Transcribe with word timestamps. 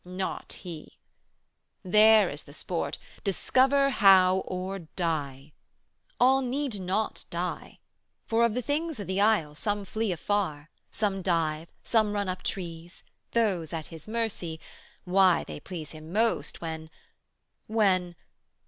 Not 0.03 0.53
He! 0.63 0.97
There 1.83 2.27
is 2.31 2.41
the 2.41 2.55
sport: 2.55 2.97
discover 3.23 3.91
how 3.91 4.37
or 4.47 4.79
die! 4.79 5.53
All 6.19 6.41
need 6.41 6.79
not 6.81 7.25
die, 7.29 7.77
for 8.25 8.43
of 8.43 8.55
the 8.55 8.63
things 8.63 8.99
o' 8.99 9.03
the 9.03 9.21
isle 9.21 9.53
Some 9.53 9.85
flee 9.85 10.11
afar, 10.11 10.71
some 10.89 11.21
dive, 11.21 11.71
some 11.83 12.13
run 12.13 12.27
up 12.29 12.41
trees; 12.41 13.03
220 13.33 13.41
Those 13.59 13.73
at 13.73 13.85
His 13.91 14.07
mercy 14.07 14.59
why, 15.03 15.43
they 15.43 15.59
please 15.59 15.91
Him 15.91 16.11
most 16.11 16.61
When... 16.61 16.89
when 17.67 18.15